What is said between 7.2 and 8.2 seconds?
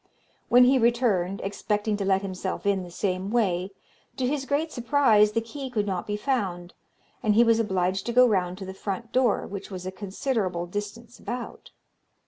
and he was obliged to